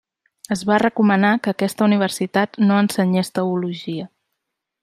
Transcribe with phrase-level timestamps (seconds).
[0.53, 4.11] Es va recomanar que aquesta universitat no ensenyés teologia.